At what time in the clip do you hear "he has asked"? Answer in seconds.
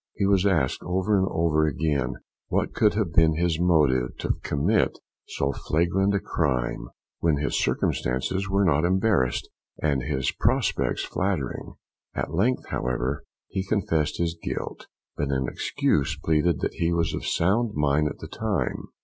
0.15-0.81